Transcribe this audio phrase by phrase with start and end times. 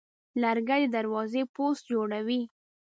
[0.41, 2.41] لرګی د دروازې پوست جوړوي.